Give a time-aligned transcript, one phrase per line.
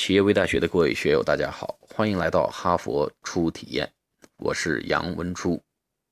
[0.00, 3.92] 企业微大学的各位学友，大家好，欢迎来到哈佛初体验，
[4.38, 5.62] 我是杨文初。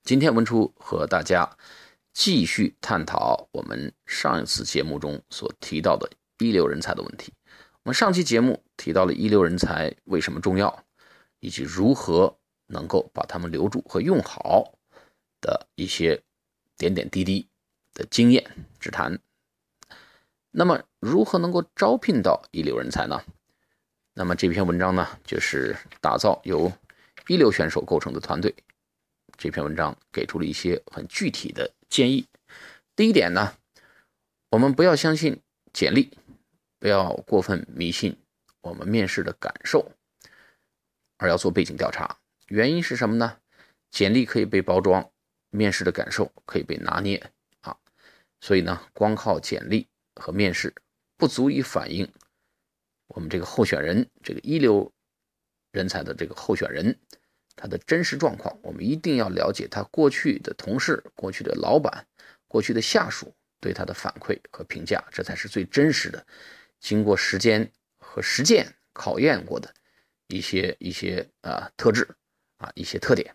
[0.04, 1.56] 今天文初和大家
[2.12, 6.06] 继续探讨我们上一次节目中所提到的
[6.38, 7.32] 一流人才的问题。
[7.82, 10.84] 我们上期节目提到了一流人才为什么重要，
[11.40, 12.36] 以及如何
[12.66, 14.74] 能够把他们留住和用好
[15.40, 16.23] 的一些
[16.77, 17.48] 点点滴滴
[17.95, 18.45] 的经验
[18.78, 19.18] 之谈。
[20.50, 23.23] 那么，如何能够招聘到一流人才呢？
[24.19, 26.73] 那么这篇文章呢，就是打造由
[27.29, 28.53] 一流选手构成的团队。
[29.37, 32.27] 这篇文章给出了一些很具体的建议。
[32.97, 33.55] 第一点呢，
[34.51, 35.41] 我们不要相信
[35.73, 36.19] 简历，
[36.81, 38.19] 不要过分迷信
[38.61, 39.93] 我们面试的感受，
[41.19, 42.19] 而要做背景调查。
[42.49, 43.39] 原因是什么呢？
[43.89, 45.09] 简历可以被包装，
[45.51, 47.25] 面试的感受可以被拿捏
[47.61, 47.77] 啊。
[48.41, 50.75] 所以呢，光靠简历和面试
[51.16, 52.13] 不足以反映。
[53.09, 54.93] 我们这个候选人，这个一流
[55.73, 56.96] 人才的这个候选人，
[57.57, 62.07] 他的真实状况，我们一定要了解他过去的同事、过去的老板、
[62.47, 66.24] 过去的下属对他的反馈和评价，这才是最真实的，
[66.78, 69.72] 经过时间和实践考验过的
[70.28, 72.08] 一些一些啊特质
[72.58, 73.34] 啊一些特点。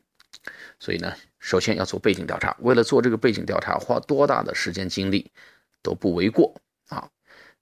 [0.80, 5.32] 所以呢，首先要做背景调查，为了做这个背景调查，花多大的时间精力
[5.82, 6.60] 都不为过。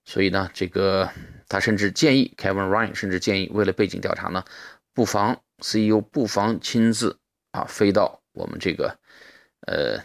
[0.04, 1.10] 所以呢，这个
[1.48, 4.44] 他甚至建议 Kevin Ryan 甚至建议，为了背景调查呢，
[4.92, 7.18] 不妨 CEO 不妨亲自
[7.52, 8.98] 啊飞到我们这个
[9.66, 10.02] 呃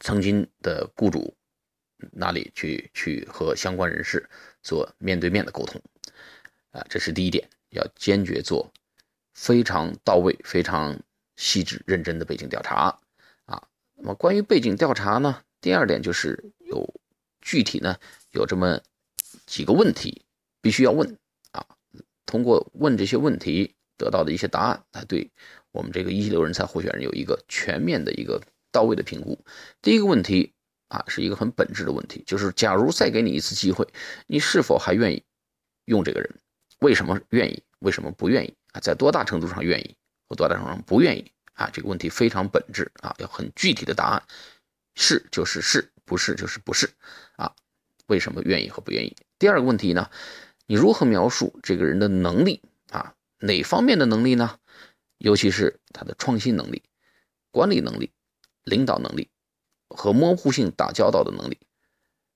[0.00, 1.34] 曾经的雇主
[2.12, 4.28] 那里去，去和相关人士
[4.62, 5.80] 做面对面的沟通
[6.70, 8.72] 啊，这是第一点，要坚决做
[9.32, 11.00] 非常到位、非常
[11.36, 12.98] 细致、认真的背景调查
[13.44, 13.62] 啊。
[13.94, 16.52] 那么关于背景调查呢，第二点就是
[17.42, 17.96] 具体呢。
[18.30, 18.80] 有这么
[19.44, 20.24] 几个问题
[20.62, 21.18] 必须要问
[21.50, 21.66] 啊，
[22.24, 25.30] 通过问这些问题得到的一些答案，来对
[25.70, 29.38] 我们这个一流人才候选人有一个全面的一个到位的评估。
[29.82, 30.54] 第一个问题
[30.88, 33.86] 啊，是一个很本质的问题，就是假如再给你一次机会，
[34.26, 35.22] 你是否还愿意
[35.84, 36.34] 用这个人？
[36.78, 37.62] 为什么愿意？
[37.80, 38.54] 为什么不愿意？
[38.72, 39.94] 啊，在多大程度上愿意
[40.26, 41.30] 或多大程度上不愿意？
[41.52, 44.22] 啊，这个问题非常本质啊，要很具体的答案，
[44.94, 46.90] 是就是是，不是就是不是
[47.36, 47.54] 啊。
[48.06, 49.16] 为什么愿意和不愿意？
[49.38, 50.10] 第二个问题呢？
[50.66, 53.14] 你如何描述这个人的能力啊？
[53.38, 54.58] 哪方面的能力呢？
[55.18, 56.82] 尤其是他的创新能力、
[57.50, 58.10] 管理能力、
[58.64, 59.30] 领导能力
[59.88, 61.58] 和模糊性打交道的能力，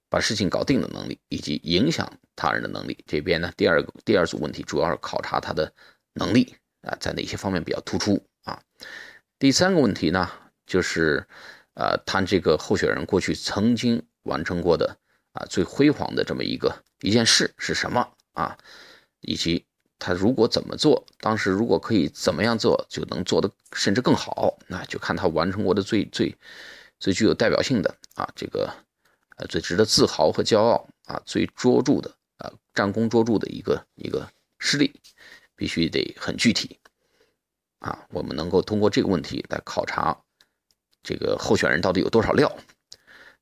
[0.08, 3.02] 把事情搞定的能力，以及影响他人的能力。
[3.06, 5.72] 这边呢，第二个第二组问题主要是考察他的
[6.14, 8.62] 能力啊，在哪些方面比较突出啊？
[9.38, 10.30] 第三个问题呢，
[10.64, 11.26] 就是
[11.76, 14.98] 呃，谈这个候选人过去曾经完成过的。
[15.36, 18.56] 啊，最辉煌的这么一个一件事是什么啊？
[19.20, 19.66] 以及
[19.98, 26.34] 他如果怎么做，当时如果可以怎么样做，就能做得甚至更好，那就看他完成过的最最
[26.98, 28.72] 最具有代表性的啊，这个
[29.36, 34.26] 呃最值得自豪和骄傲啊，最卓著的啊战功卓著的一个一个
[34.58, 34.98] 事例，
[35.54, 36.78] 必须得很具体
[37.80, 38.06] 啊。
[38.08, 40.18] 我们能够通过这个问题来考察
[41.06, 42.54] 这个候选人到底有多少料。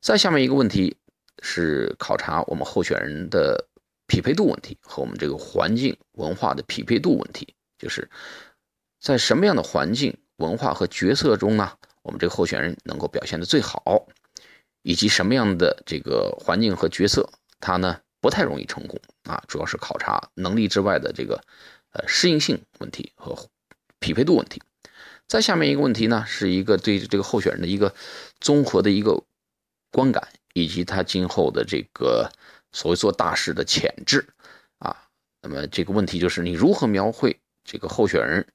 [0.00, 0.96] 再下面一个问题。
[1.42, 3.66] 是考察我们候选人的
[4.06, 8.08] 匹配度问题和我们这个环境文化的匹配度问题，就是
[8.98, 11.70] 在什么样的环境文化和角色中呢？
[12.02, 14.06] 我们这个候选人能够表现的最好，
[14.82, 17.28] 以及什么样的这个环境和角色
[17.60, 19.42] 他呢不太容易成功啊？
[19.46, 21.38] 主要是考察能力之外的这个
[21.92, 23.36] 呃适应性问题和
[23.98, 24.62] 匹配度问题。
[25.28, 27.94] 再下面一个问题呢，是一个对这个候选人的一个
[28.40, 29.22] 综合的一个
[29.90, 30.28] 观感。
[30.56, 32.30] 以及他今后的这个
[32.70, 34.24] 所谓做大事的潜质
[34.78, 34.96] 啊，
[35.42, 38.46] 那么这个问题就是你如何描绘这个候选人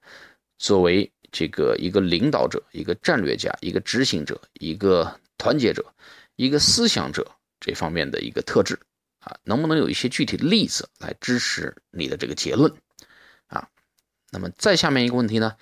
[0.58, 5.94] 作为这个一个领导者、一个战略家、一个执行者、一个团结者、
[6.38, 7.30] 一个思想者
[7.60, 8.80] 这方面的一个特质
[9.20, 9.38] 啊？
[9.44, 12.74] 能不能有一些具体的例子来支持你的这个结论
[13.48, 13.68] 啊？
[14.32, 15.58] 那么再下面一个问题呢？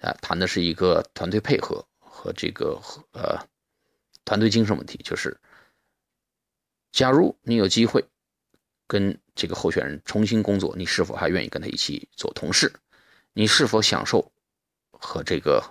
[0.00, 2.80] 啊，谈的是一个团队配合和这个
[3.12, 3.38] 呃
[4.24, 5.38] 团队精神问题，就是。
[6.90, 8.02] 假如你有机会
[8.86, 12.72] 跟这个候选人重新工作，你是否还愿意跟他一起做同事？
[13.34, 14.32] 你是否享受
[14.90, 15.62] 和这个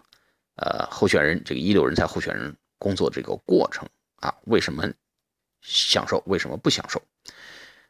[0.56, 4.34] 呃候选人这个一流人才候选人工作这个过程啊？
[4.44, 4.88] 为什么
[5.62, 6.24] 享受？
[6.28, 7.02] 为什么不享受？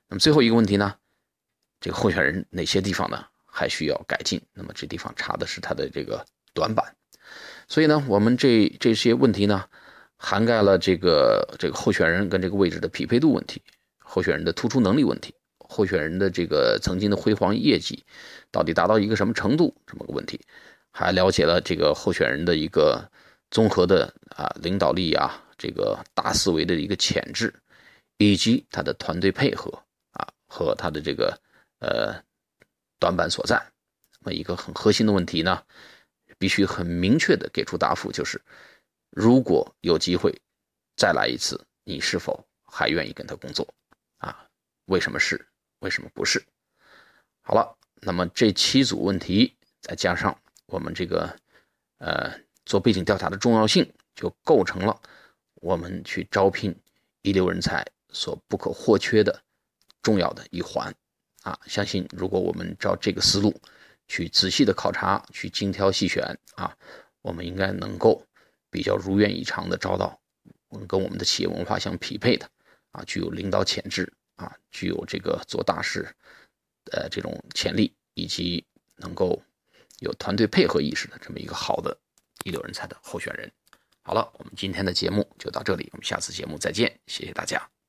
[0.07, 0.97] 那么最后一个问题呢？
[1.81, 3.27] 这个候选人哪些地方呢
[3.57, 4.39] 还需要改进？
[4.53, 6.23] 那么这地方查的是他的这个
[6.53, 6.85] 短板。
[7.67, 9.65] 所以呢，我们这这些问题呢？
[10.19, 13.61] 涵盖了这个这个候选人跟这个位置的匹配度问题，
[13.99, 18.03] 候选人的突出能力问题，候选人的这个曾经的辉煌业绩
[18.49, 20.41] 到底达到一个什么程度这么个问题，
[20.91, 23.07] 还了解了这个候选人的一个
[23.51, 27.53] 综合的啊领导力啊，这个大思维的一个潜质，
[28.17, 29.71] 以及他的团队配合
[30.13, 31.37] 啊和他的这个
[31.79, 32.15] 呃
[32.99, 33.55] 短板所在。
[34.19, 35.63] 那么一个很核心的问题呢，
[36.37, 38.41] 必须很明确的给出答复，就是
[39.11, 40.33] 如果有机会
[40.95, 43.67] 再来一次，你是否还愿意跟他工作？
[44.17, 44.47] 啊，
[44.85, 45.47] 为什么是？
[45.79, 46.43] 为什么不是？
[47.41, 51.39] 好了，那么这七组问题，再加上我们这个
[51.99, 52.33] 呃
[52.65, 54.99] 做背景调查的重要性，就构成了
[55.61, 56.75] 我们去招聘
[57.21, 59.43] 一流人才所不可或缺的
[60.01, 60.93] 重要的一环。
[61.47, 63.57] 啊，相信如果我们照这个思路
[64.09, 66.75] 去仔细的考察，去精挑细选啊，
[67.21, 68.21] 我们应该能够
[68.69, 70.19] 比较如愿以偿的招到
[70.89, 72.49] 跟我们的企业文化相匹配的。
[72.91, 76.13] 啊，具有领导潜质啊，具有这个做大事，
[76.91, 78.65] 呃，这种潜力，以及
[78.97, 79.41] 能够
[79.99, 81.97] 有团队配合意识的这么一个好的
[82.43, 83.49] 一流人才的候选人。
[84.01, 87.76] 好了，我们今天的节目就到这里，我们下次节目再见，谢谢大家。